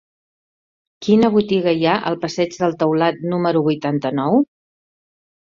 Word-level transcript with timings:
Quina 1.07 1.29
botiga 1.35 1.73
hi 1.81 1.85
ha 1.89 1.97
al 2.13 2.17
passeig 2.23 2.57
del 2.63 2.75
Taulat 2.81 3.21
número 3.35 3.63
vuitanta-nou? 3.69 4.43